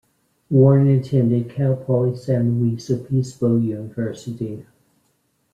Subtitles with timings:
[0.49, 4.65] Warren attended Cal Poly San Luis Obispo University.